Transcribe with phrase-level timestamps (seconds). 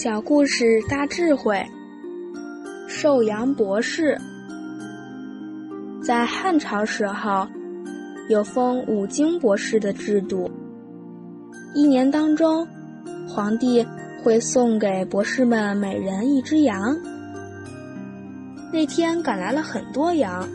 [0.00, 1.60] 小故事大智慧。
[2.86, 4.16] 寿阳博士
[6.00, 7.44] 在汉朝时候
[8.28, 10.48] 有封五经博士的制度，
[11.74, 12.64] 一年当中，
[13.28, 13.84] 皇帝
[14.22, 16.96] 会送给博士们每人一只羊。
[18.72, 20.48] 那天赶来了很多羊，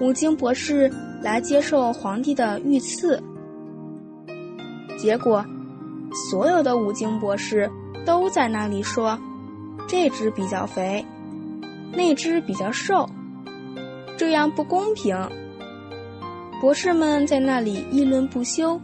[0.00, 0.90] 五经博士
[1.22, 3.22] 来接受皇帝的御赐，
[4.98, 5.46] 结果
[6.28, 7.70] 所有的五经博士。
[8.04, 9.18] 都在那里说，
[9.88, 11.04] 这只比较肥，
[11.92, 13.08] 那只比较瘦，
[14.16, 15.16] 这样不公平。
[16.60, 18.80] 博士们在那里议论不休。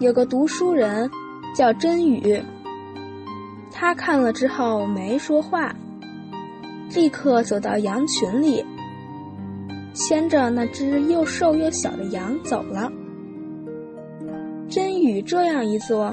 [0.00, 1.08] 有个读书人
[1.54, 2.42] 叫真宇，
[3.70, 5.74] 他看了之后没说话，
[6.94, 8.64] 立刻走到羊群里，
[9.92, 12.90] 牵着那只又瘦又小的羊走了。
[14.68, 16.12] 真宇这样一做。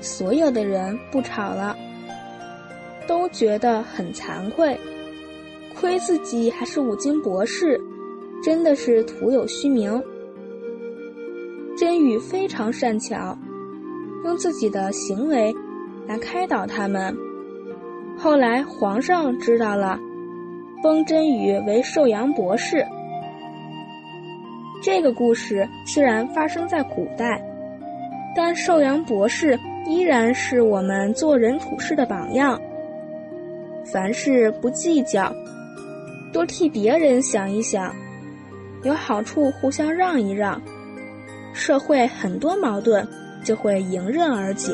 [0.00, 1.76] 所有的人不吵了，
[3.06, 4.78] 都觉得很惭愧，
[5.74, 7.80] 亏自己还是五经博士，
[8.42, 10.02] 真的是徒有虚名。
[11.76, 13.36] 真宇非常善巧，
[14.24, 15.54] 用自己的行为
[16.06, 17.14] 来开导他们。
[18.16, 19.98] 后来皇上知道了，
[20.82, 22.82] 封真宇为寿阳博士。
[24.82, 27.42] 这个故事虽然发生在古代，
[28.36, 29.58] 但寿阳博士。
[29.88, 32.60] 依然是我们做人处事的榜样。
[33.84, 35.32] 凡事不计较，
[36.32, 37.94] 多替别人想一想，
[38.82, 40.60] 有好处互相让一让，
[41.54, 43.06] 社会很多矛盾
[43.44, 44.72] 就会迎刃而解。